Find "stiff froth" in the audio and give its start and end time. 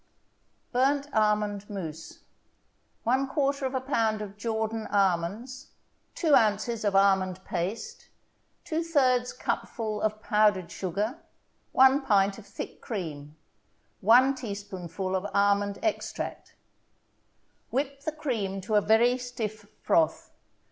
19.19-20.31